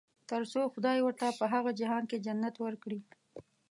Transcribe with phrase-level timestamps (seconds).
[0.29, 2.99] تر څو خدای ورته په هغه جهان کې جنت ورکړي.